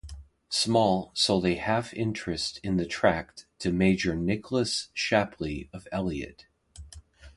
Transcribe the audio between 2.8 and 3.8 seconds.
tract to